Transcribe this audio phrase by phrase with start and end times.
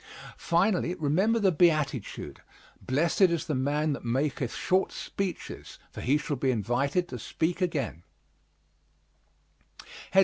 [0.35, 2.41] Finally, remember the beatitude:
[2.81, 7.61] Blessed is the man that maketh short speeches, for he shall be invited to speak
[7.61, 8.01] again.